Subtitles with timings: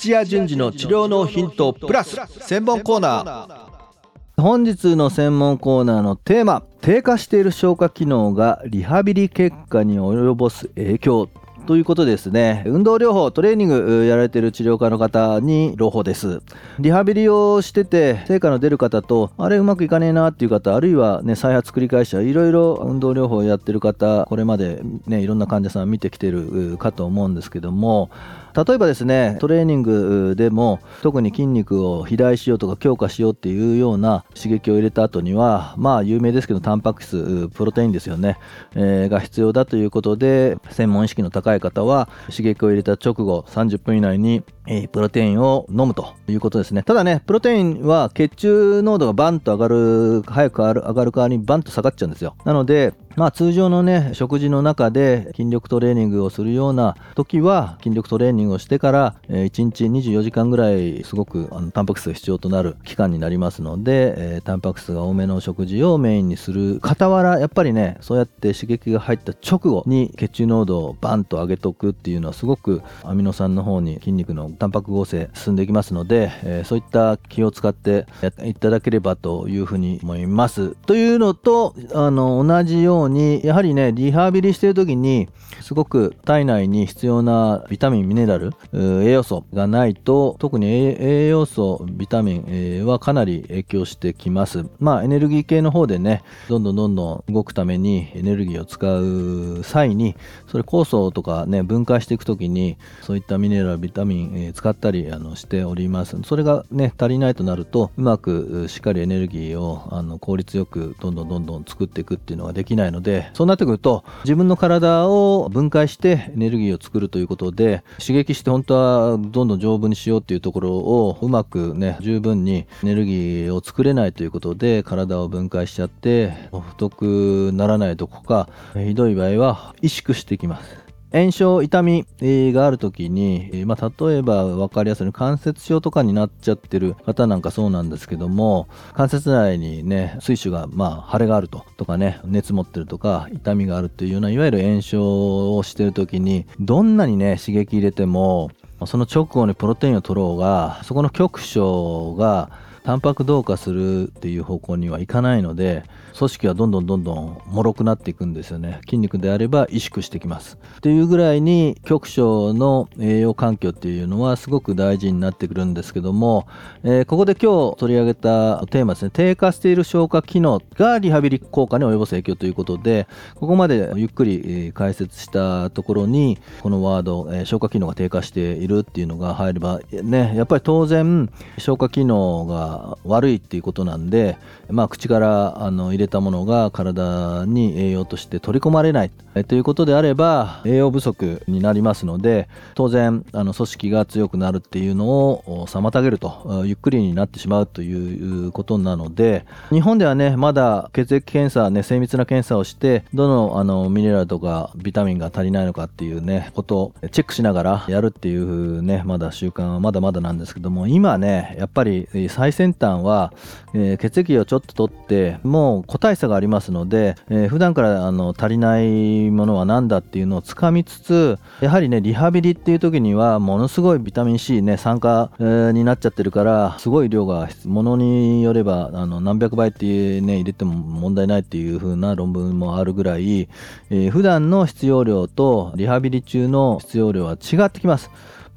[0.00, 4.40] 土屋順次の治療のヒントプラス専門コーナー。
[4.40, 11.28] 本日の専門コーナーのテーマ低下している消化機能がリハビリ結果に及ぼす影響。
[11.66, 12.64] ということですね。
[12.66, 16.40] 運動療法トレーニングやられてる治療家の方に朗報です。
[16.78, 28.10] リハビリをしてて成果の出る方とあれうまくいかねえなっていう方あるいはね再発繰り返しいろいろ運動療法をやってる方これまでねいろんな患者さん見てきてるかと思うんですけども
[28.54, 38.38] 例えばですねトレーニングでも特に筋肉を肥大しようとか強化しようっていうような刺激を入れた後にはまあ有名ですけどタンパク質プロテインですよね、
[38.74, 46.82] えー、が必要だということで専門意識の高いい方は刺激を入れた直後30分以内にえプロテインを飲むということですね。
[46.82, 52.36] ただね、プロテインは血中濃度がバンと上がる、早く上がる代わりにバンと下がっちゃうんですよ。
[52.44, 80.76] なので、まあ通常のね、食事の中で筋力トレーニングをするような時は、筋力トレーニングをしてから、え1日24時間ぐらいすごくあのタンパク質が必要となる期間になりますので、え、タンパク質が多めの食事をメインにする傍ら、やっぱりね、そうやって刺激が入った直後に血中濃度をバンと上げとくっていうのはすごくアミノ酸の方に筋肉のタンパク合成進んでいきますので、え、そういった気を使ってやっていただければというふうに思います。
[80.86, 85.28] というのとあの同じようにやはりねリハビリしてる時に
[85.60, 94.64] すごく体内に必要なビタミンミネラル栄養素がないと特に栄養素ビタミン、はかなり影響してきます。
[94.78, 126.32] まあエネルギー系の方でねどんどんどんどん動くためにエネルギーを使う際にそれ酵素とかね分解していく時にそういったミネラルビタミン、え、使ったりあのしておりますそれがね足りないとなるとうまくしっかりエネルギーをあの効率よくどんどんどんどん作っていくっていうのができないのでそうなってくると自分の体を分解してエネルギーを作るということで刺激して本当はどんどん丈夫にしようっていうところをうまくね十分にエネルギーを作れないということで体を分解しちゃって
[126.70, 130.89] 太くならないどこかひどい場合は萎縮してきます。
[131.12, 148.50] 炎症、痛みがあるときに、まあ、例えば分かりやすい関節症とかになっちゃってる方なんかそうなんですけども、関節内にね、水腫が、まあ、腫れがあると、とかね、熱持ってるとか、痛みがあるっていうような、いわゆる炎症をしてるときに、どんなにね、刺激入れても、
[148.86, 152.50] その直後にプロテインを取ろうが、そこの局所が、
[152.82, 155.84] タンパク同化するっていう方向にはいかないので
[156.16, 158.80] 組織はどんどんどんどん脆くなっていくんですよね。
[158.84, 160.58] 筋肉であれば萎縮してきます。
[160.78, 166.46] っていうぐらいに局所の栄養環境っていうのはすごく大事になってくるんですけども、
[166.82, 169.10] えー、ここで今日取り上げたテーマですね。
[169.12, 184.36] 低下している消化機能がリハビリ効果に及ぼす影響ということでここまでゆっくり解説したところにこのワード、えー、消化機能が低下しているっていうのが入ればねやっぱり当然消化機能がが悪いっていうことなんで、
[184.68, 189.10] まあ、口からあの入れたものが体に栄養として取り込まれない。
[189.46, 213.32] ということであれば栄養不足になりますので当然あの組織が強くなるっていうのを妨げるとゆっくりになってしまうということなので日本ではねまだ血液検査ね精密な検査をしてどのあのミネラルとかビタミンが足りないのかっていうねことをチェックしながらやるっていうねまだ習慣はまだまだなんですけども今ねやっぱり最先端は、
[213.72, 233.48] えー、血液をちょっと取ってもう個体差がありますので、えー、普段からあの足りないものは何だっていうのをつかみつつやはりねリハビリっていう時にはものすごいビタミン C ね酸化、えー、になっちゃってるからすごい量がものによればあの何百倍っていうね入れても問題ないっていう風な論文もあるぐらい、
[233.88, 238.10] えー、普段の必要量とリハビリ中の必要量は違ってきます。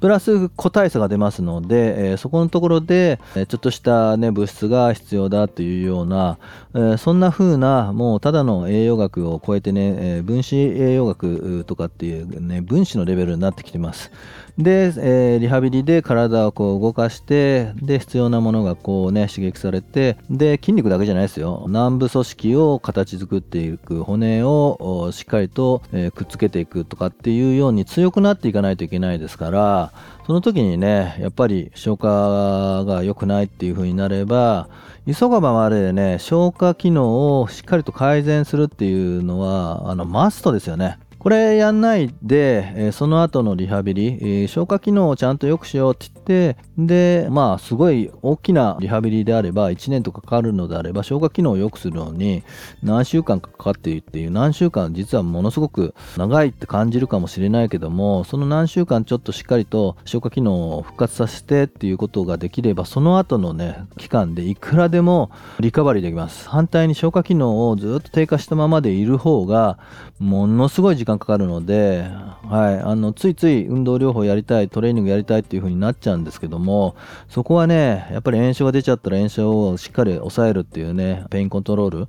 [0.04, 6.36] プラス個体差が出ますので、えー、そこのところで、えちょっとした、ね、物質が必要だというような、
[6.74, 14.10] えー、そんな風なもうただの栄養学を超えてね、え分子栄養学とかっていうね分子のレベルになってきてます。
[14.58, 29.92] で、え、リハビリで体をこう動かしてで必要なものがこうね刺激されてで筋肉だけじゃないですよ軟部組織を形作っていく骨をしっかりと、え、くっつけていくとかっていうように強くなっていかないといけないですから
[30.26, 34.68] その時にねやっぱり消化が良くないっていう風になれば
[35.06, 40.98] 急がばまでね消化機能をしっかりと改善するっていうのはあのマストですよね。
[41.24, 52.42] これやんないで、えその後のリハビリ、え消化機能をちゃんと良くしようって言ってでまあすごい大きなリハビリであれば1年とかかかるのであれば消化機能を良くするのに
[52.82, 65.30] 何週間かかっているっていう何週間実はものすごく長いって感じるかもしれないけどもその何週間ちょっとしっかりと消化機能を復活させてっていうことができればその後のね期間でいくらでも
[65.60, 66.48] リカバリーできます。
[66.48, 69.78] 反対に消化機能をずっと低下したままでいる方が
[70.18, 72.08] ものすごい時間かかるので、
[72.48, 76.96] はい、あのついつい運動療法やりたいトレーニングやりたいっていう風になっちゃうんですけども
[77.28, 82.06] そこはねやっぱり炎症が出ちゃったら炎症をしっかり抑えるっていうねペインコントロー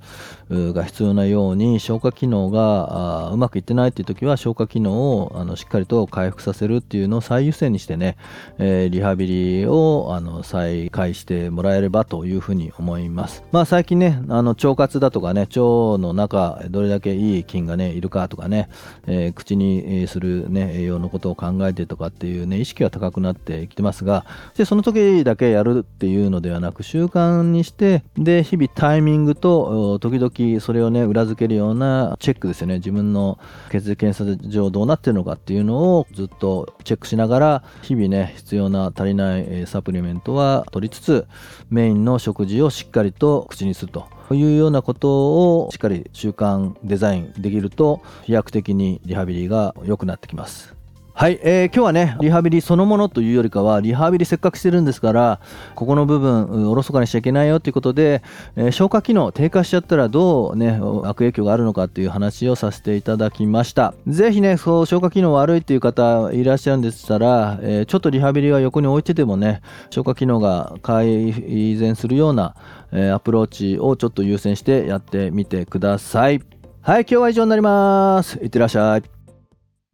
[0.50, 8.16] ルが必要なように消化機能がうまくいってないっていう時は消化機能をあのしっかりと回復させるっていうのを最優先にしてね、
[8.58, 13.44] えーリハビリをあの再開してもらえればというふうに思います。
[13.52, 15.60] まあ最近ねあの腸活だとかね腸
[15.98, 18.68] の中どれだけいい菌がねいるかとかね、
[19.06, 24.24] えー口にするね栄養のことを考えてとかっていうね意識が高くなってきてますが
[24.56, 32.76] でその時だけやるっていうのではなく習慣にしてで日々タイミングと時々それをね裏付けるようなチェックですよね。
[32.76, 33.38] 自分の
[33.70, 41.26] 血液検査上どうなってるのかっていうのをずっとチェックしながら日々ね必要な足りないサプリメントは取りつつ
[41.70, 44.15] メインの食事をしっかりと口にすると。
[44.28, 50.75] というようなことをしっかり習慣デザインできると飛躍的にリハビリが良くなってきます。
[51.18, 55.40] はい、えー今日はね、リハビリそのものというよりかは、リハビリせっかくしてるんですから、
[55.74, 58.22] ここの部分、おろそかにしちゃいけないよということで、
[58.54, 63.94] えー消化機能低下しちゃったらどうね、悪影響があるのかっていう話をさせていただきました。
[64.06, 71.32] ぜひね、そう消化機能悪いっていう方いらっしゃるんでしたら、えーちょっとリハビリは横に置いててもね、消化機能が改
[71.78, 72.54] 善するような、
[72.92, 76.42] えアプローチをちょっと優先してやってみてください。
[76.82, 78.36] はい、今日は以上になります。
[78.42, 79.15] いってらっしゃい。